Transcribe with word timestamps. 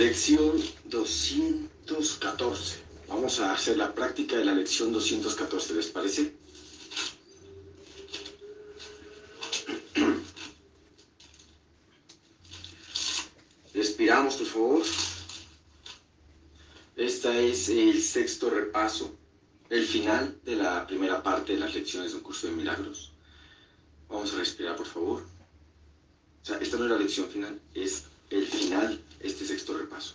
Lección 0.00 0.56
214. 0.86 2.80
Vamos 3.06 3.38
a 3.38 3.52
hacer 3.52 3.76
la 3.76 3.94
práctica 3.94 4.38
de 4.38 4.46
la 4.46 4.54
lección 4.54 4.94
214, 4.94 5.74
¿les 5.74 5.88
parece? 5.88 6.34
Respiramos, 13.74 14.36
por 14.36 14.46
favor. 14.46 14.82
Este 16.96 17.50
es 17.50 17.68
el 17.68 18.02
sexto 18.02 18.48
repaso, 18.48 19.14
el 19.68 19.84
final 19.84 20.40
de 20.46 20.56
la 20.56 20.86
primera 20.86 21.22
parte 21.22 21.52
de 21.52 21.60
las 21.60 21.74
lecciones 21.74 22.12
de 22.12 22.16
un 22.16 22.22
curso 22.22 22.46
de 22.46 22.54
milagros. 22.54 23.12
Vamos 24.08 24.32
a 24.32 24.38
respirar, 24.38 24.76
por 24.76 24.86
favor. 24.86 25.26
O 26.42 26.46
sea, 26.46 26.56
esta 26.56 26.78
no 26.78 26.84
es 26.84 26.90
la 26.90 26.96
lección 26.96 27.28
final, 27.28 27.60
es 27.74 28.06
el 28.30 28.46
final, 28.46 29.00
este 29.20 29.44
sexto 29.44 29.76
repaso. 29.76 30.14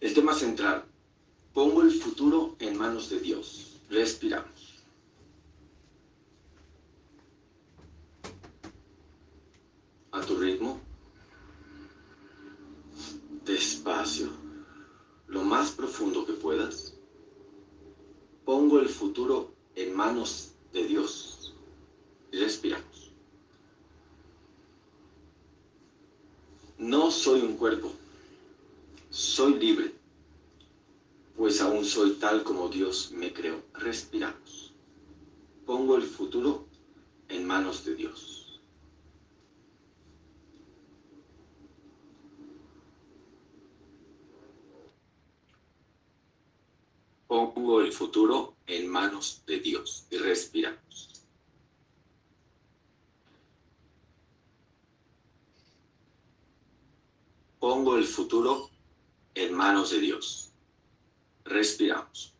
El 0.00 0.14
tema 0.14 0.34
central, 0.34 0.84
pongo 1.54 1.82
el 1.82 1.92
futuro 1.92 2.56
en 2.58 2.76
manos 2.76 3.08
de 3.08 3.20
Dios. 3.20 3.80
Respiramos. 3.88 4.84
A 10.10 10.20
tu 10.22 10.36
ritmo. 10.36 10.80
Despacio. 13.44 14.30
Lo 15.28 15.42
más 15.42 15.70
profundo 15.70 16.26
que 16.26 16.32
puedas. 16.32 16.94
Pongo 18.44 18.80
el 18.80 18.88
futuro 18.88 19.54
en 19.76 19.94
manos 19.94 20.52
de 20.72 20.84
Dios. 20.84 21.54
respiramos. 22.32 22.95
No 26.86 27.10
soy 27.10 27.40
un 27.40 27.56
cuerpo, 27.56 27.90
soy 29.10 29.54
libre, 29.58 29.92
pues 31.36 31.60
aún 31.60 31.84
soy 31.84 32.12
tal 32.12 32.44
como 32.44 32.68
Dios 32.68 33.10
me 33.10 33.32
creó. 33.32 33.60
Respiramos. 33.74 34.72
Pongo 35.64 35.96
el 35.96 36.04
futuro 36.04 36.68
en 37.28 37.44
manos 37.44 37.84
de 37.84 37.96
Dios. 37.96 38.60
Pongo 47.26 47.80
el 47.80 47.92
futuro 47.92 48.54
en 48.68 48.86
manos 48.86 49.42
de 49.44 49.58
Dios 49.58 50.06
y 50.08 50.18
respiramos. 50.18 51.15
Pongo 57.86 57.98
el 57.98 58.04
futuro 58.04 58.68
en 59.36 59.54
manos 59.54 59.92
de 59.92 60.00
Dios. 60.00 60.50
Respiramos. 61.44 62.34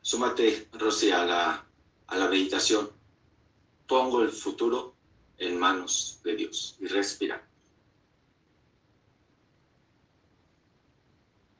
Súmate, 0.00 0.70
Rosy, 0.72 1.10
a 1.10 1.22
la, 1.26 1.66
a 2.06 2.16
la 2.16 2.28
meditación. 2.30 2.90
Pongo 3.86 4.22
el 4.22 4.30
futuro 4.30 4.94
en 5.36 5.58
manos 5.58 6.20
de 6.24 6.34
Dios 6.34 6.78
y 6.80 6.86
respira. 6.86 7.46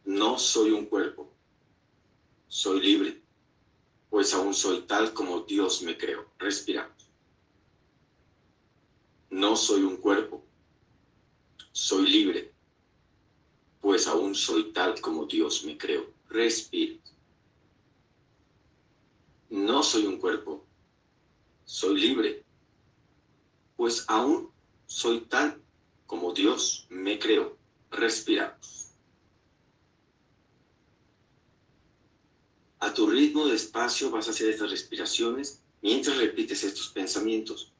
No 0.06 0.38
soy 0.38 0.70
un 0.70 0.86
cuerpo, 0.86 1.30
soy 2.48 2.80
libre, 2.80 3.20
pues 4.08 4.32
aún 4.32 4.54
soy 4.54 4.80
tal 4.86 5.12
como 5.12 5.40
Dios 5.40 5.82
me 5.82 5.98
creó. 5.98 6.24
Respiramos. 6.38 7.10
No 9.28 9.56
soy 9.56 9.82
un 9.82 9.98
cuerpo, 9.98 10.42
soy 11.72 12.08
libre, 12.08 12.49
pues 13.80 14.06
aún 14.06 14.34
soy 14.34 14.72
tal 14.72 15.00
como 15.00 15.26
Dios 15.26 15.64
me 15.64 15.76
creó. 15.76 16.12
Respira. 16.28 17.00
No 19.48 19.82
soy 19.82 20.06
un 20.06 20.18
cuerpo, 20.18 20.64
soy 21.64 22.00
libre, 22.00 22.44
pues 23.76 24.04
aún 24.06 24.50
soy 24.86 25.22
tal 25.22 25.60
como 26.06 26.32
Dios 26.32 26.86
me 26.88 27.18
creó. 27.18 27.56
Respiramos. 27.90 28.92
A 32.78 32.94
tu 32.94 33.08
ritmo 33.08 33.46
despacio 33.46 34.10
vas 34.10 34.28
a 34.28 34.30
hacer 34.30 34.50
estas 34.50 34.70
respiraciones 34.70 35.62
mientras 35.82 36.16
repites 36.16 36.62
estos 36.62 36.88
pensamientos. 36.88 37.72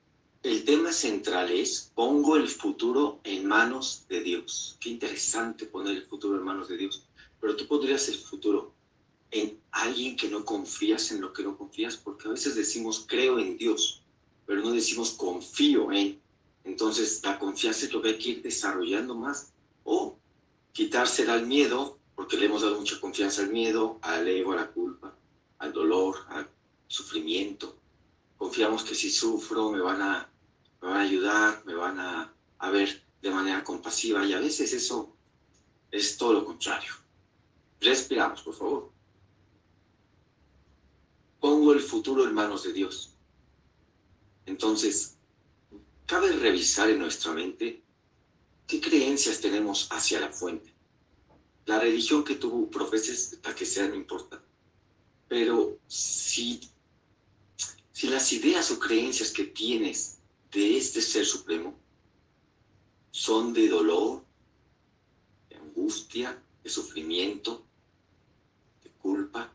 El 0.42 0.64
tema 0.64 0.90
central 0.90 1.50
es, 1.50 1.92
pongo 1.94 2.36
el 2.36 2.48
futuro 2.48 3.20
en 3.24 3.46
manos 3.46 4.06
de 4.08 4.22
Dios. 4.22 4.78
Qué 4.80 4.88
interesante 4.88 5.66
poner 5.66 5.96
el 5.98 6.06
futuro 6.06 6.38
en 6.38 6.44
manos 6.44 6.68
de 6.68 6.78
Dios. 6.78 7.04
Pero 7.38 7.56
tú 7.56 7.66
podrías 7.66 8.08
el 8.08 8.14
futuro 8.14 8.72
en 9.30 9.60
alguien 9.70 10.16
que 10.16 10.30
no 10.30 10.42
confías 10.46 11.12
en 11.12 11.20
lo 11.20 11.34
que 11.34 11.42
no 11.42 11.58
confías, 11.58 11.98
porque 11.98 12.26
a 12.26 12.30
veces 12.30 12.54
decimos 12.54 13.04
creo 13.06 13.38
en 13.38 13.58
Dios, 13.58 14.02
pero 14.46 14.62
no 14.62 14.72
decimos 14.72 15.10
confío 15.10 15.92
en. 15.92 16.18
Entonces 16.64 17.20
la 17.22 17.38
confianza 17.38 17.84
es 17.84 17.92
lo 17.92 18.00
que 18.00 18.08
hay 18.08 18.18
que 18.18 18.30
ir 18.30 18.42
desarrollando 18.42 19.14
más. 19.14 19.52
O 19.84 20.16
quitársela 20.72 21.34
al 21.34 21.46
miedo, 21.46 21.98
porque 22.16 22.38
le 22.38 22.46
hemos 22.46 22.62
dado 22.62 22.78
mucha 22.78 22.98
confianza 22.98 23.42
al 23.42 23.50
miedo, 23.50 23.98
al 24.00 24.26
ego, 24.26 24.52
a 24.52 24.56
la 24.56 24.70
culpa, 24.70 25.14
al 25.58 25.72
dolor, 25.74 26.16
al 26.30 26.48
sufrimiento. 26.86 27.76
Confiamos 28.38 28.84
que 28.84 28.94
si 28.94 29.10
sufro 29.10 29.70
me 29.70 29.80
van 29.80 30.00
a 30.00 30.29
me 30.80 30.88
van 30.88 30.96
a 30.96 31.00
ayudar, 31.00 31.64
me 31.64 31.74
van 31.74 32.00
a, 32.00 32.34
a 32.58 32.70
ver 32.70 33.02
de 33.20 33.30
manera 33.30 33.62
compasiva 33.62 34.24
y 34.24 34.32
a 34.32 34.41
veces 34.41 34.72
eso 34.72 35.14
es 35.91 36.16
todo 36.16 36.32
lo 36.34 36.44
contrario. 36.44 36.92
Respiramos, 37.80 38.42
por 38.42 38.54
favor. 38.54 38.92
Pongo 41.41 41.72
el 41.72 41.80
futuro 41.80 42.24
en 42.24 42.34
manos 42.34 42.64
de 42.64 42.72
Dios. 42.72 43.14
Entonces, 44.46 45.16
cabe 46.06 46.32
revisar 46.32 46.91
en 46.91 46.98
nuestra 46.98 47.32
mente 47.32 47.82
qué 48.66 48.80
creencias 48.80 49.41
tenemos 49.41 49.88
hacia 49.91 50.20
la 50.20 50.30
fuente. 50.30 50.74
La 51.66 51.78
religión 51.78 52.24
que 52.24 52.36
tú 52.36 52.70
profeses, 52.70 53.38
la 53.42 53.54
que 53.54 53.64
sea, 53.64 53.88
no 53.88 53.94
importa. 53.94 54.42
Pero 55.28 55.78
si, 55.86 56.60
si 57.92 58.08
las 58.08 58.32
ideas 58.32 58.70
o 58.70 58.78
creencias 58.78 59.30
que 59.30 59.44
tienes 59.44 60.19
de 60.50 60.76
este 60.76 61.00
Ser 61.00 61.24
Supremo 61.24 61.78
son 63.10 63.52
de 63.52 63.68
dolor, 63.68 64.24
de 65.48 65.56
angustia, 65.56 66.42
de 66.62 66.70
sufrimiento, 66.70 67.64
de 68.82 68.90
culpa, 68.92 69.52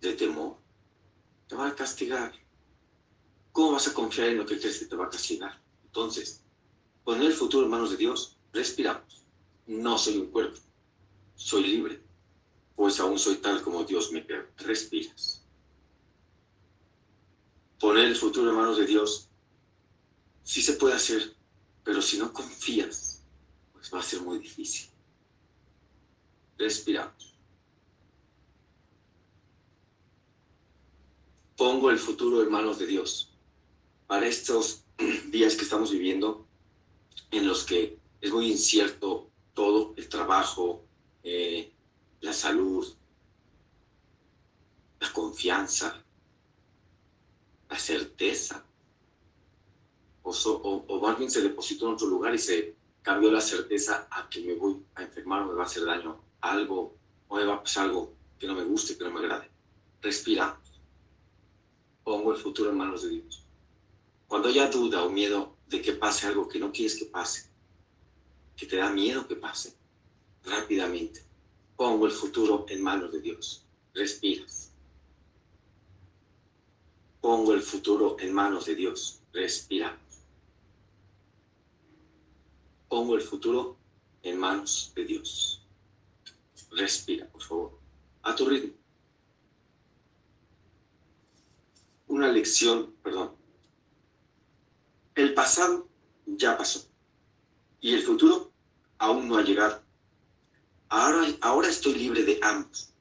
de 0.00 0.12
temor. 0.14 0.56
Te 1.48 1.54
va 1.54 1.68
a 1.68 1.74
castigar. 1.74 2.32
¿Cómo 3.52 3.72
vas 3.72 3.88
a 3.88 3.94
confiar 3.94 4.28
en 4.28 4.38
lo 4.38 4.46
que 4.46 4.58
crees 4.58 4.78
que 4.78 4.86
te 4.86 4.96
va 4.96 5.06
a 5.06 5.10
castigar? 5.10 5.60
Entonces, 5.84 6.42
poner 7.04 7.26
el 7.26 7.32
futuro 7.32 7.64
en 7.64 7.70
manos 7.70 7.90
de 7.90 7.96
Dios, 7.96 8.38
respiramos. 8.52 9.24
No 9.66 9.98
soy 9.98 10.18
un 10.18 10.30
cuerpo, 10.30 10.60
soy 11.34 11.64
libre, 11.64 12.02
pues 12.74 13.00
aún 13.00 13.18
soy 13.18 13.36
tal 13.36 13.62
como 13.62 13.84
Dios 13.84 14.12
me 14.12 14.24
creó. 14.24 14.46
Respiras 14.58 15.47
poner 17.78 18.06
el 18.06 18.16
futuro 18.16 18.50
en 18.50 18.56
manos 18.56 18.78
de 18.78 18.86
Dios, 18.86 19.28
sí 20.42 20.62
se 20.62 20.74
puede 20.74 20.94
hacer, 20.94 21.36
pero 21.84 22.02
si 22.02 22.18
no 22.18 22.32
confías, 22.32 23.22
pues 23.72 23.92
va 23.92 24.00
a 24.00 24.02
ser 24.02 24.22
muy 24.22 24.38
difícil. 24.38 24.88
Respiramos. 26.56 27.36
Pongo 31.56 31.90
el 31.90 31.98
futuro 31.98 32.42
en 32.42 32.50
manos 32.50 32.78
de 32.78 32.86
Dios. 32.86 33.32
Para 34.06 34.26
estos 34.26 34.84
días 35.30 35.54
que 35.54 35.62
estamos 35.62 35.90
viviendo, 35.90 36.46
en 37.30 37.46
los 37.46 37.64
que 37.64 37.98
es 38.20 38.32
muy 38.32 38.50
incierto 38.50 39.30
todo, 39.54 39.94
el 39.96 40.08
trabajo, 40.08 40.84
eh, 41.22 41.72
la 42.20 42.32
salud, 42.32 42.86
la 45.00 45.12
confianza, 45.12 46.04
la 47.68 47.78
certeza. 47.78 48.64
O, 50.22 50.30
o, 50.30 50.84
o 50.88 51.16
bien 51.16 51.30
se 51.30 51.42
depositó 51.42 51.86
en 51.86 51.94
otro 51.94 52.06
lugar 52.06 52.34
y 52.34 52.38
se 52.38 52.76
cambió 53.02 53.30
la 53.30 53.40
certeza 53.40 54.06
a 54.10 54.28
que 54.28 54.42
me 54.42 54.54
voy 54.54 54.82
a 54.94 55.02
enfermar 55.02 55.42
o 55.42 55.46
me 55.46 55.54
va 55.54 55.62
a 55.62 55.66
hacer 55.66 55.84
daño 55.84 56.20
algo 56.40 56.96
o 57.28 57.36
me 57.36 57.44
va 57.44 57.54
a 57.54 57.62
pasar 57.62 57.86
algo 57.86 58.14
que 58.38 58.46
no 58.46 58.54
me 58.54 58.64
guste, 58.64 58.96
que 58.96 59.04
no 59.04 59.10
me 59.10 59.20
agrade. 59.20 59.50
Respira. 60.02 60.60
Pongo 62.04 62.32
el 62.32 62.38
futuro 62.38 62.70
en 62.70 62.76
manos 62.76 63.02
de 63.02 63.10
Dios. 63.10 63.44
Cuando 64.26 64.48
haya 64.48 64.70
duda 64.70 65.04
o 65.04 65.10
miedo 65.10 65.56
de 65.68 65.80
que 65.80 65.92
pase 65.92 66.26
algo 66.26 66.48
que 66.48 66.58
no 66.58 66.70
quieres 66.72 66.96
que 66.96 67.06
pase, 67.06 67.50
que 68.56 68.66
te 68.66 68.76
da 68.76 68.90
miedo 68.90 69.26
que 69.26 69.36
pase, 69.36 69.74
rápidamente 70.44 71.28
pongo 71.78 72.06
el 72.06 72.12
futuro 72.12 72.66
en 72.68 72.82
manos 72.82 73.12
de 73.12 73.20
Dios. 73.20 73.64
Respiras. 73.94 74.67
Pongo 77.20 77.52
el 77.52 77.62
futuro 77.62 78.16
en 78.20 78.32
manos 78.32 78.66
de 78.66 78.74
Dios. 78.74 79.20
Respiramos. 79.32 80.00
Pongo 82.88 83.14
el 83.14 83.22
futuro 83.22 83.76
en 84.22 84.38
manos 84.38 84.92
de 84.94 85.04
Dios. 85.04 85.62
Respira, 86.70 87.26
por 87.26 87.42
favor, 87.42 87.78
a 88.22 88.34
tu 88.34 88.46
ritmo. 88.46 88.72
Una 92.06 92.28
lección, 92.28 92.94
perdón. 93.02 93.32
El 95.14 95.34
pasado 95.34 95.88
ya 96.26 96.56
pasó 96.56 96.88
y 97.80 97.94
el 97.94 98.02
futuro 98.02 98.52
aún 98.98 99.28
no 99.28 99.36
ha 99.36 99.42
llegado. 99.42 99.82
Ahora, 100.88 101.26
ahora 101.40 101.68
estoy 101.68 101.94
libre 101.94 102.22
de 102.22 102.38
ambos, 102.42 102.92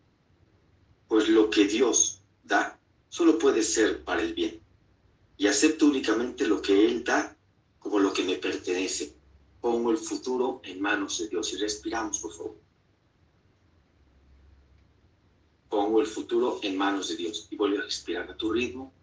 pues 1.07 1.29
lo 1.29 1.49
que 1.49 1.65
Dios 1.65 2.21
da 2.43 2.76
solo 3.09 3.37
puede 3.37 3.63
ser 3.63 4.03
para 4.03 4.21
el 4.21 4.33
bien 4.33 4.61
y 5.37 5.47
acepto 5.47 5.85
únicamente 5.85 6.47
lo 6.47 6.61
que 6.61 6.85
Él 6.85 7.03
da 7.03 7.35
como 7.79 7.99
lo 7.99 8.11
que 8.11 8.23
me 8.23 8.35
pertenece. 8.35 9.15
Pongo 9.61 9.91
el 9.91 9.97
futuro 9.97 10.61
en 10.63 10.81
manos 10.81 11.19
de 11.19 11.29
Dios 11.29 11.53
y 11.53 11.57
respiramos, 11.57 12.19
por 12.19 12.33
favor. 12.33 12.57
Pongo 15.69 16.01
el 16.01 16.07
futuro 16.07 16.59
en 16.63 16.77
manos 16.77 17.09
de 17.09 17.17
Dios 17.17 17.47
y 17.49 17.55
vuelve 17.55 17.79
a 17.79 17.83
respirar 17.83 18.29
a 18.29 18.37
tu 18.37 18.51
ritmo. 18.51 18.93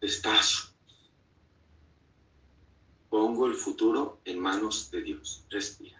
Despacio. 0.00 0.70
Pongo 3.10 3.46
el 3.46 3.54
futuro 3.54 4.20
en 4.24 4.38
manos 4.38 4.90
de 4.90 5.02
Dios. 5.02 5.44
Respira. 5.50 5.97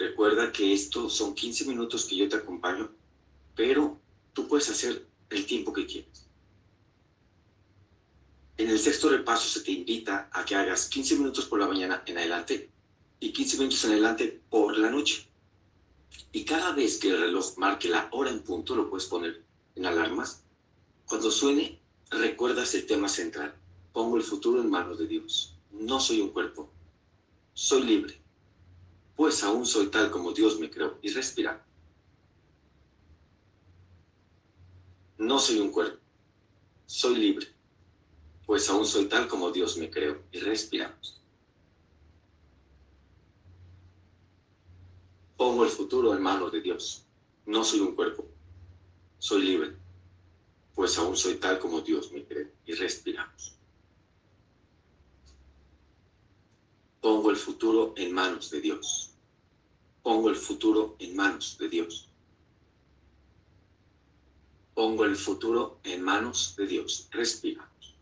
Recuerda 0.00 0.50
que 0.50 0.72
estos 0.72 1.14
son 1.14 1.34
15 1.34 1.66
minutos 1.66 2.06
que 2.06 2.16
yo 2.16 2.26
te 2.26 2.36
acompaño, 2.36 2.90
pero 3.54 4.00
tú 4.32 4.48
puedes 4.48 4.70
hacer 4.70 5.06
el 5.28 5.44
tiempo 5.44 5.74
que 5.74 5.84
quieras. 5.84 6.26
En 8.56 8.70
el 8.70 8.78
sexto 8.78 9.10
repaso 9.10 9.46
se 9.46 9.60
te 9.60 9.72
invita 9.72 10.30
a 10.32 10.42
que 10.46 10.54
hagas 10.54 10.88
15 10.88 11.16
minutos 11.16 11.44
por 11.44 11.60
la 11.60 11.68
mañana 11.68 12.02
en 12.06 12.16
adelante 12.16 12.70
y 13.20 13.30
15 13.30 13.58
minutos 13.58 13.84
en 13.84 13.90
adelante 13.90 14.40
por 14.48 14.78
la 14.78 14.88
noche. 14.88 15.28
Y 16.32 16.46
cada 16.46 16.72
vez 16.72 16.96
que 16.96 17.10
el 17.10 17.20
reloj 17.20 17.58
marque 17.58 17.90
la 17.90 18.08
hora 18.12 18.30
en 18.30 18.42
punto, 18.42 18.74
lo 18.74 18.88
puedes 18.88 19.04
poner 19.04 19.44
en 19.74 19.84
alarmas. 19.84 20.42
Cuando 21.04 21.30
suene, 21.30 21.78
recuerdas 22.08 22.74
el 22.74 22.86
tema 22.86 23.10
central. 23.10 23.54
Pongo 23.92 24.16
el 24.16 24.22
futuro 24.22 24.62
en 24.62 24.70
manos 24.70 24.98
de 24.98 25.06
Dios. 25.06 25.58
No 25.70 26.00
soy 26.00 26.22
un 26.22 26.30
cuerpo. 26.30 26.70
Soy 27.52 27.82
libre. 27.82 28.20
Pues 29.16 29.42
aún 29.44 29.66
soy 29.66 29.88
tal 29.88 30.10
como 30.10 30.32
Dios 30.32 30.58
me 30.58 30.70
creó. 30.70 30.98
Y 31.02 31.10
respira. 31.10 31.64
No 35.20 35.38
soy 35.38 35.60
un 35.60 35.70
cuerpo, 35.70 36.00
soy 36.86 37.16
libre, 37.16 37.46
pues 38.46 38.70
aún 38.70 38.86
soy 38.86 39.04
tal 39.04 39.28
como 39.28 39.50
Dios 39.50 39.76
me 39.76 39.90
creó. 39.90 40.22
Y 40.32 40.40
respiramos. 40.40 41.22
Pongo 45.36 45.64
el 45.64 45.70
futuro 45.70 46.14
en 46.14 46.22
manos 46.22 46.50
de 46.52 46.62
Dios. 46.62 47.04
No 47.44 47.62
soy 47.64 47.80
un 47.80 47.94
cuerpo, 47.94 48.26
soy 49.18 49.42
libre, 49.42 49.76
pues 50.74 50.96
aún 50.96 51.14
soy 51.14 51.34
tal 51.34 51.58
como 51.58 51.82
Dios 51.82 52.10
me 52.12 52.24
creó. 52.24 52.48
Y 52.64 52.72
respiramos. 52.72 53.59
Pongo 57.00 57.30
el 57.30 57.36
futuro 57.36 57.94
en 57.96 58.12
manos 58.12 58.50
de 58.50 58.60
Dios. 58.60 59.10
Pongo 60.02 60.28
el 60.30 60.36
futuro 60.36 60.96
en 60.98 61.16
manos 61.16 61.56
de 61.58 61.68
Dios 61.68 62.10
Pongo 64.80 65.04
el 65.04 65.14
futuro 65.14 65.78
en 65.84 66.02
manos 66.02 66.54
de 66.56 66.66
Dios. 66.66 67.06
Respiramos. 67.10 67.94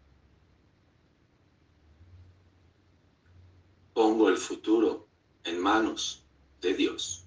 Pongo 3.92 4.28
el 4.28 4.36
futuro 4.36 5.08
en 5.42 5.58
manos 5.60 6.22
de 6.60 6.74
Dios. 6.74 7.24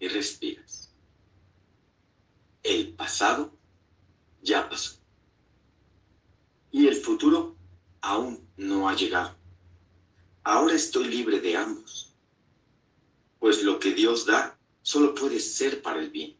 Y 0.00 0.08
respiras. 0.08 0.92
El 2.64 2.92
pasado 2.94 3.52
ya 4.42 4.68
pasó. 4.68 4.96
Y 6.72 6.88
el 6.88 6.96
futuro 6.96 7.54
aún 8.02 8.46
no 8.56 8.88
ha 8.88 8.94
llegado. 8.94 9.34
Ahora 10.44 10.74
estoy 10.74 11.08
libre 11.08 11.40
de 11.40 11.56
ambos. 11.56 12.12
Pues 13.38 13.62
lo 13.62 13.78
que 13.78 13.94
Dios 13.94 14.26
da 14.26 14.58
solo 14.82 15.14
puede 15.14 15.40
ser 15.40 15.80
para 15.82 16.00
el 16.00 16.10
bien 16.10 16.36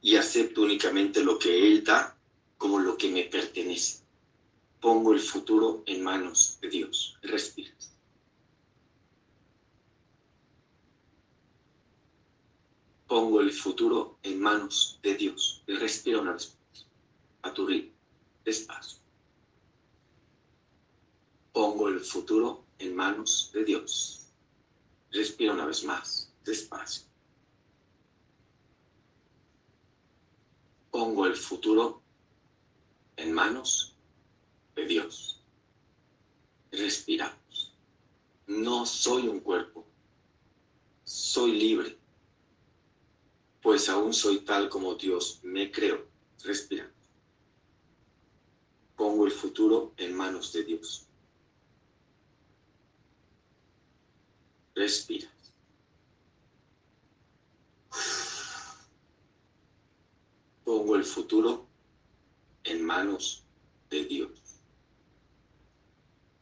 y 0.00 0.16
acepto 0.16 0.62
únicamente 0.62 1.24
lo 1.24 1.38
que 1.38 1.66
Él 1.66 1.82
da 1.84 2.16
como 2.56 2.78
lo 2.78 2.96
que 2.96 3.10
me 3.10 3.24
pertenece. 3.24 4.04
Pongo 4.80 5.12
el 5.12 5.20
futuro 5.20 5.82
en 5.86 6.02
manos 6.02 6.58
de 6.60 6.68
Dios. 6.68 7.18
Respiras. 7.22 7.94
Pongo 13.06 13.40
el 13.40 13.52
futuro 13.52 14.18
en 14.22 14.40
manos 14.40 15.00
de 15.02 15.14
Dios. 15.14 15.64
Respira 15.66 16.20
una 16.20 16.34
vez. 16.34 16.56
A 17.42 17.52
tu 17.54 17.66
ritmo. 17.66 17.92
Despacio. 18.44 19.07
Pongo 21.52 21.88
el 21.88 22.00
futuro 22.00 22.64
en 22.78 22.94
manos 22.94 23.50
de 23.52 23.64
Dios. 23.64 24.26
Respira 25.10 25.52
una 25.52 25.66
vez 25.66 25.84
más. 25.84 26.32
Despacio. 26.44 27.08
pongo 30.98 31.26
el 31.26 31.36
futuro 31.36 32.02
en 33.16 33.32
manos 33.32 33.94
de 34.74 34.84
Dios. 34.84 35.40
Respiramos. 36.72 37.72
No 38.46 38.84
soy 38.86 39.28
un 39.28 39.40
cuerpo, 39.40 39.86
soy 41.04 41.52
libre, 41.52 41.96
pues 43.62 43.88
aún 43.88 44.12
soy 44.12 44.40
tal 44.40 44.68
como 44.68 44.94
Dios 44.94 45.40
me 45.42 45.70
creó. 45.70 46.04
Respiramos. 46.42 46.94
Pongo 48.96 49.26
el 49.26 49.32
futuro 49.32 49.92
en 49.98 50.16
manos 50.16 50.52
de 50.52 50.64
Dios. 50.64 51.07
Respira. 54.78 55.28
pongo 60.62 60.94
el 60.94 61.02
futuro 61.02 61.66
en 62.62 62.84
manos 62.84 63.44
de 63.90 64.04
Dios. 64.04 64.30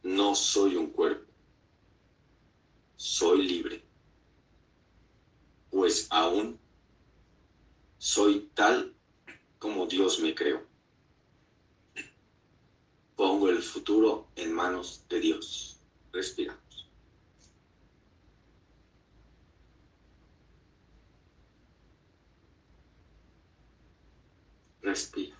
No 0.03 0.35
soy 0.35 0.75
un 0.75 0.91
cuerpo, 0.91 1.25
soy 2.95 3.47
libre, 3.47 3.83
pues 5.71 6.05
aún 6.11 6.59
soy 7.97 8.51
tal 8.53 8.93
como 9.57 9.87
Dios 9.87 10.19
me 10.19 10.35
creó. 10.35 10.63
Pongo 13.15 13.49
el 13.49 13.63
futuro 13.63 14.27
en 14.35 14.53
manos 14.53 15.03
de 15.09 15.21
Dios. 15.21 15.79
Respira. 16.11 16.66
Respira. 24.87 25.35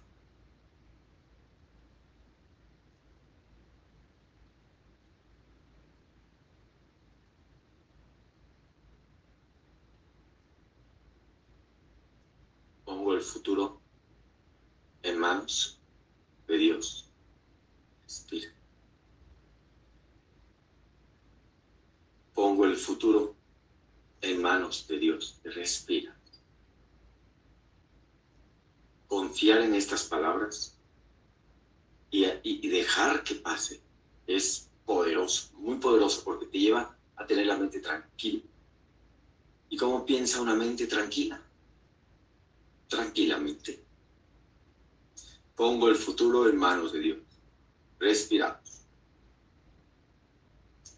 Pongo 12.84 13.13
el 13.13 13.22
futuro 13.22 13.80
en 15.04 15.18
manos 15.18 15.80
de 16.46 16.58
Dios. 16.58 17.10
Respira. 18.04 18.54
Pongo 22.34 22.66
el 22.66 22.75
futuro 22.75 23.34
en 24.20 24.42
manos 24.42 24.86
de 24.89 25.00
Dios. 25.00 25.39
Respira 25.46 26.17
confiar 29.38 29.62
en 29.62 29.75
estas 29.75 30.03
palabras 30.06 30.75
y, 32.10 32.67
dejar 32.70 33.24
que 33.24 33.36
pase 33.36 33.79
es 34.25 34.67
poderoso, 34.84 35.51
muy 35.53 35.77
poderoso, 35.77 36.24
porque 36.24 36.48
te 36.48 36.58
lleva 36.58 36.98
a 37.15 37.27
tener 37.27 37.46
la 37.46 37.56
mente 37.56 37.79
tranquila. 37.79 38.41
¿Y 39.70 39.77
cómo 39.77 40.03
piensa 40.08 40.41
una 40.41 40.56
mente 40.56 40.88
tranquila? 40.88 41.39
Tranquilamente. 42.88 43.84
Pongo 45.56 45.88
el 45.88 45.98
futuro 45.98 46.50
en 46.50 46.58
manos 46.58 46.94
de 46.94 47.00
Dios. 47.00 47.17
Respiramos. 48.00 48.88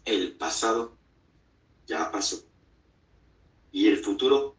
El 0.02 0.32
pasado 0.32 0.96
ya 1.86 2.10
pasó. 2.10 2.42
Y 3.70 3.86
el 3.88 3.98
futuro 3.98 4.56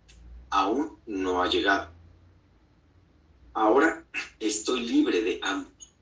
aún 0.51 0.99
no 1.07 1.41
ha 1.41 1.49
llegado. 1.49 2.00
Ahora 3.53 4.05
estoy 4.39 4.81
libre 4.81 5.21
de 5.21 5.39
ambos, 5.43 5.93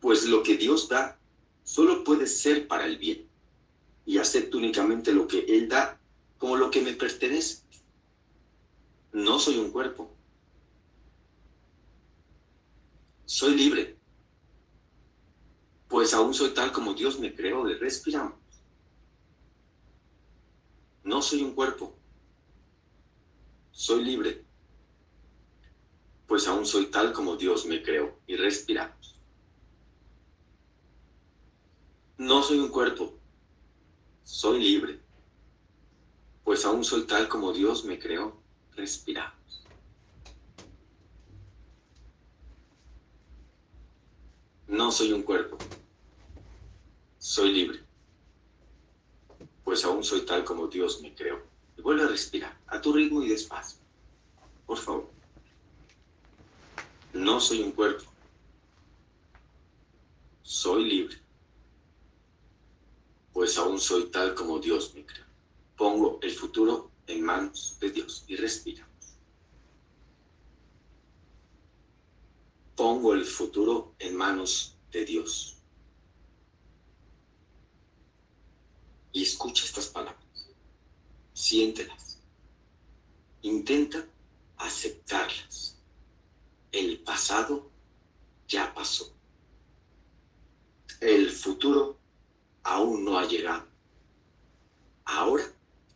Pues 0.00 0.26
lo 0.26 0.42
que 0.42 0.56
Dios 0.56 0.88
da 0.88 1.18
solo 1.62 2.02
puede 2.02 2.26
ser 2.26 2.66
para 2.66 2.84
el 2.84 2.98
bien. 2.98 3.28
Y 4.04 4.18
acepto 4.18 4.58
únicamente 4.58 5.12
lo 5.12 5.28
que 5.28 5.40
Él 5.40 5.68
da 5.68 6.00
como 6.38 6.56
lo 6.56 6.70
que 6.70 6.82
me 6.82 6.92
pertenece. 6.94 7.62
No 9.12 9.38
soy 9.38 9.58
un 9.58 9.70
cuerpo. 9.70 10.10
Soy 13.26 13.54
libre. 13.54 13.96
Pues 15.86 16.12
aún 16.14 16.34
soy 16.34 16.50
tal 16.50 16.72
como 16.72 16.94
Dios 16.94 17.20
me 17.20 17.32
creó 17.32 17.64
de 17.64 17.76
respiramos. 17.76 18.34
No 21.04 21.22
soy 21.22 21.42
un 21.42 21.54
cuerpo. 21.54 21.94
Soy 23.70 24.04
libre. 24.04 24.44
Pues 26.32 26.48
aún 26.48 26.64
soy 26.64 26.86
tal 26.86 27.12
como 27.12 27.36
Dios 27.36 27.66
me 27.66 27.82
creó 27.82 28.18
y 28.26 28.36
respiramos. 28.36 29.20
No 32.16 32.42
soy 32.42 32.58
un 32.58 32.70
cuerpo. 32.70 33.12
Soy 34.24 34.58
libre 34.58 34.98
pues 36.42 36.64
aún 36.64 36.84
soy 36.84 37.06
tal 37.06 37.28
como 37.28 37.52
Dios 37.52 37.84
me 37.84 37.98
creó. 37.98 38.42
Respiramos. 38.70 39.62
No 44.68 44.90
soy 44.90 45.12
un 45.12 45.22
cuerpo. 45.22 45.58
Soy 47.18 47.52
libre. 47.52 47.80
Pues 49.64 49.84
aún 49.84 50.02
soy 50.02 50.24
tal 50.24 50.46
como 50.46 50.66
Dios 50.66 51.02
me 51.02 51.14
creó. 51.14 51.42
Y 51.76 51.82
vuelve 51.82 52.04
a 52.04 52.08
respirar, 52.08 52.58
a 52.68 52.80
tu 52.80 52.94
ritmo 52.94 53.22
y 53.22 53.28
despacio. 53.28 53.78
Por 54.64 54.78
favor. 54.78 55.11
No 57.22 57.38
soy 57.38 57.62
un 57.62 57.70
cuerpo. 57.70 58.10
Soy 60.42 60.84
libre. 60.84 61.22
Pues 63.32 63.56
aún 63.56 63.78
soy 63.78 64.10
tal 64.10 64.34
como 64.34 64.58
Dios 64.58 64.92
me 64.92 65.06
creó. 65.06 65.24
Pongo 65.76 66.18
el 66.20 66.32
futuro 66.32 66.90
en 67.06 67.22
manos 67.22 67.76
de 67.78 67.90
Dios 67.92 68.24
y 68.26 68.34
respira. 68.34 68.88
Pongo 72.74 73.14
el 73.14 73.24
futuro 73.24 73.94
en 74.00 74.16
manos 74.16 74.76
de 74.90 75.04
Dios. 75.04 75.58
Y 79.12 79.22
escucha 79.22 79.64
estas 79.64 79.86
palabras. 79.86 80.56
Siéntelas. 81.34 82.18
Intenta 83.42 84.04
aceptarlas. 84.56 85.81
El 86.72 87.00
pasado 87.00 87.70
ya 88.48 88.72
pasó. 88.72 89.14
El 91.00 91.30
futuro 91.30 91.98
aún 92.62 93.04
no 93.04 93.18
ha 93.18 93.26
llegado. 93.26 93.66
Ahora 95.04 95.44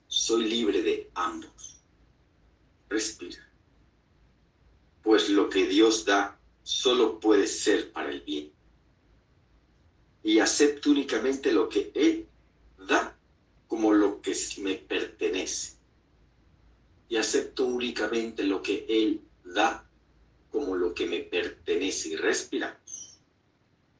soy 0.06 0.44
libre 0.48 0.82
de 0.82 1.10
ambos. 1.14 1.80
Respira. 2.90 3.42
Pues 5.02 5.30
lo 5.30 5.48
que 5.48 5.66
Dios 5.66 6.04
da 6.04 6.38
solo 6.62 7.20
puede 7.20 7.46
ser 7.46 7.92
para 7.92 8.10
el 8.10 8.20
bien. 8.20 8.52
Y 10.22 10.40
acepto 10.40 10.90
únicamente 10.90 11.52
lo 11.52 11.70
que 11.70 11.90
Él 11.94 12.28
da 12.86 13.16
como 13.66 13.94
lo 13.94 14.20
que 14.20 14.36
me 14.58 14.74
pertenece. 14.74 15.76
Y 17.08 17.16
acepto 17.16 17.64
únicamente 17.64 18.44
lo 18.44 18.60
que 18.60 18.84
Él 18.88 19.22
da 19.44 19.85
como 20.56 20.74
lo 20.74 20.94
que 20.94 21.06
me 21.06 21.20
pertenece. 21.20 22.10
Y 22.10 22.16
respira. 22.16 22.80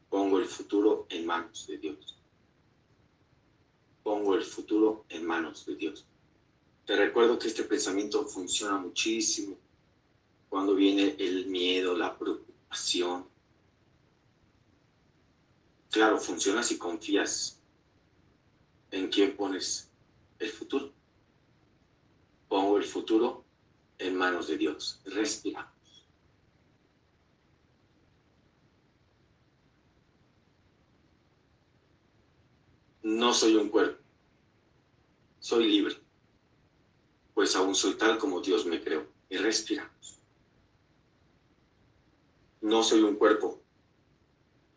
Pongo 0.08 0.38
el 0.38 0.46
futuro 0.46 1.06
en 1.10 1.26
manos 1.26 1.66
de 1.66 1.78
Dios 1.78 2.16
pongo 4.06 4.36
el 4.36 4.44
futuro 4.44 5.04
en 5.08 5.26
manos 5.26 5.66
de 5.66 5.74
Dios. 5.74 6.06
Te 6.84 6.94
recuerdo 6.94 7.40
que 7.40 7.48
este 7.48 7.64
pensamiento 7.64 8.24
funciona 8.24 8.78
muchísimo 8.78 9.56
cuando 10.48 10.76
viene 10.76 11.16
el 11.18 11.46
miedo, 11.46 11.98
la 11.98 12.16
preocupación. 12.16 13.26
Claro, 15.90 16.18
funciona 16.18 16.62
si 16.62 16.78
confías 16.78 17.58
en 18.92 19.08
quién 19.08 19.36
pones 19.36 19.90
el 20.38 20.50
futuro. 20.50 20.92
Pongo 22.48 22.76
el 22.76 22.84
futuro 22.84 23.44
en 23.98 24.14
manos 24.14 24.46
de 24.46 24.56
Dios. 24.56 25.00
Respiramos. 25.04 25.75
No 33.06 33.32
soy 33.32 33.54
un 33.54 33.68
cuerpo, 33.68 34.02
soy 35.38 35.68
libre, 35.68 35.94
pues 37.34 37.54
aún 37.54 37.72
soy 37.72 37.94
tal 37.94 38.18
como 38.18 38.40
Dios 38.40 38.66
me 38.66 38.82
creó. 38.82 39.06
Y 39.28 39.36
respiramos. 39.36 40.18
No 42.60 42.82
soy 42.82 43.02
un 43.04 43.14
cuerpo, 43.14 43.62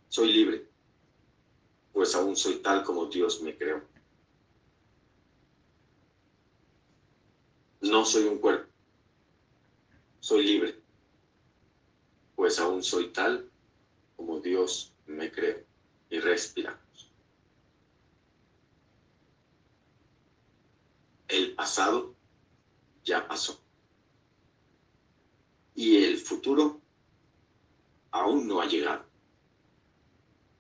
soy 0.09 0.31
libre, 0.31 0.69
pues 1.91 2.13
aún 2.13 2.35
soy 2.35 2.57
tal 2.57 2.83
como 2.83 3.07
Dios 3.07 3.41
me 3.41 3.57
creó. 3.57 3.83
No 7.81 8.05
soy 8.05 8.25
un 8.25 8.37
cuerpo, 8.37 8.71
soy 10.19 10.43
libre, 10.43 10.79
pues 12.35 12.59
aún 12.59 12.83
soy 12.83 13.09
tal 13.09 13.49
como 14.15 14.39
Dios 14.39 14.93
me 15.07 15.31
creó. 15.31 15.65
Y 16.11 16.19
respiramos. 16.19 16.88
El 21.29 21.53
pasado 21.53 22.15
ya 23.03 23.27
pasó. 23.27 23.63
Y 25.75 26.03
el 26.03 26.17
futuro 26.17 26.81
aún 28.11 28.47
no 28.47 28.59
ha 28.59 28.65
llegado. 28.65 29.05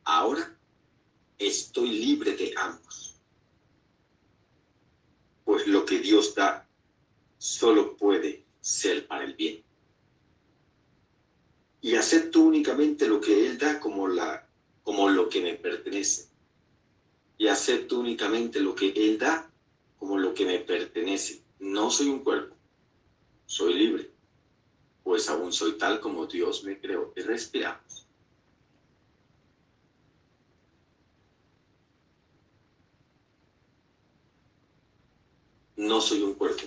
Ahora 0.03 0.57
estoy 1.39 1.89
libre 1.89 2.35
de 2.35 2.53
ambos. 2.55 3.19
Pues 5.43 5.67
lo 5.67 5.83
que 5.85 5.99
Dios 5.99 6.35
da 6.35 6.67
solo 7.39 7.97
puede 7.97 8.45
ser 8.61 9.07
para 9.07 9.25
el 9.25 9.33
bien. 9.33 9.63
Y 11.81 11.95
acepto 11.95 12.41
únicamente 12.41 13.07
lo 13.07 13.19
que 13.19 13.47
Él 13.47 13.57
da 13.57 13.79
como, 13.79 14.07
la, 14.07 14.47
como 14.83 15.09
lo 15.09 15.27
que 15.29 15.41
me 15.41 15.55
pertenece. 15.55 16.29
Y 17.39 17.47
acepto 17.47 17.99
únicamente 17.99 18.59
lo 18.59 18.75
que 18.75 18.89
Él 18.89 19.17
da 19.17 19.48
como 19.99 20.17
lo 20.17 20.33
que 20.33 20.45
me 20.45 20.59
pertenece. 20.59 21.43
No 21.59 21.91
soy 21.91 22.07
un 22.07 22.23
cuerpo, 22.23 22.55
soy 23.45 23.73
libre, 23.73 24.11
pues 25.03 25.29
aún 25.29 25.51
soy 25.51 25.77
tal 25.77 25.99
como 25.99 26.25
Dios 26.25 26.63
me 26.63 26.79
creó. 26.79 27.13
Y 27.15 27.21
respiramos. 27.21 28.07
No 35.75 36.01
soy 36.01 36.21
un 36.21 36.33
cuerpo, 36.33 36.63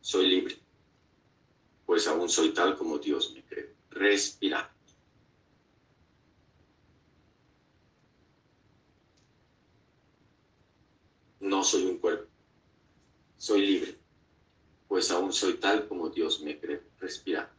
soy 0.00 0.28
libre, 0.28 0.58
pues 1.86 2.06
aún 2.06 2.28
soy 2.28 2.52
tal 2.52 2.76
como 2.76 2.98
Dios 2.98 3.32
me 3.32 3.42
creó. 3.44 3.68
Respiramos. 3.90 4.78
No 11.40 11.57
soy 11.68 11.84
un 11.84 11.98
cuerpo. 11.98 12.30
Soy 13.36 13.66
libre, 13.66 13.98
pues 14.88 15.10
aún 15.10 15.32
soy 15.32 15.54
tal 15.58 15.86
como 15.86 16.08
Dios 16.08 16.40
me 16.40 16.58
cree. 16.58 16.82
Respiramos. 16.98 17.52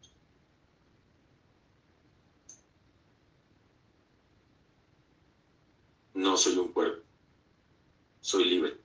No 6.13 6.35
soy 6.35 6.57
un 6.57 6.73
cuerpo. 6.73 7.05
Soy 8.19 8.45
libre, 8.45 8.77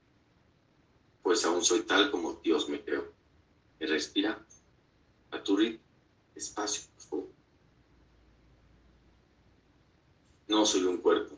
pues 1.21 1.43
aún 1.43 1.63
soy 1.63 1.81
tal 1.81 2.09
como 2.11 2.33
Dios 2.35 2.69
me 2.69 2.81
creó. 2.81 3.11
Respira 3.79 4.43
a 5.31 5.43
tu 5.43 5.57
ritmo, 5.57 5.83
espacio. 6.33 6.89
No 10.47 10.65
soy 10.65 10.83
un 10.83 10.97
cuerpo. 10.97 11.37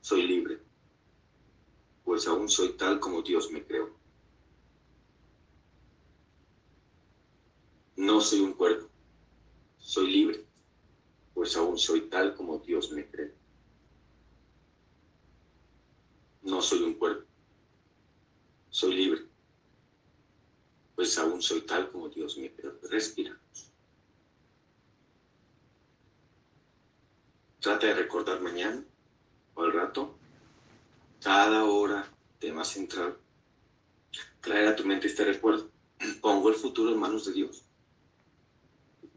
Soy 0.00 0.26
libre, 0.26 0.61
pues 2.04 2.26
aún 2.26 2.48
soy 2.48 2.76
tal 2.76 3.00
como 3.00 3.22
Dios 3.22 3.50
me 3.50 3.64
creó. 3.64 3.94
No 7.96 8.20
soy 8.20 8.40
un 8.40 8.54
cuerpo, 8.54 8.88
soy 9.78 10.10
libre, 10.10 10.44
pues 11.34 11.56
aún 11.56 11.78
soy 11.78 12.08
tal 12.08 12.34
como 12.34 12.58
Dios 12.58 12.90
me 12.92 13.06
creó. 13.06 13.32
No 16.42 16.60
soy 16.60 16.82
un 16.82 16.94
cuerpo, 16.94 17.26
soy 18.70 18.94
libre, 18.96 19.22
pues 20.96 21.16
aún 21.18 21.40
soy 21.40 21.60
tal 21.62 21.90
como 21.90 22.08
Dios 22.08 22.36
me 22.36 22.52
creó. 22.52 22.78
Respira. 22.90 23.38
Trata 27.60 27.86
de 27.86 27.94
recordar 27.94 28.40
mañana 28.40 28.84
o 29.54 29.62
al 29.62 29.72
rato, 29.72 30.18
cada 31.22 31.64
hora, 31.64 32.04
tema 32.38 32.64
central. 32.64 33.16
Traer 34.40 34.68
a 34.68 34.76
tu 34.76 34.84
mente 34.84 35.06
este 35.06 35.24
recuerdo. 35.24 35.70
Pongo 36.20 36.48
el 36.48 36.56
futuro 36.56 36.90
en 36.90 36.98
manos 36.98 37.26
de 37.26 37.32
Dios. 37.32 37.64